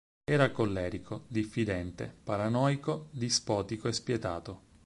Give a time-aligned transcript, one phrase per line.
[0.23, 4.61] Era collerico, diffidente, paranoico, dispotico e spietato.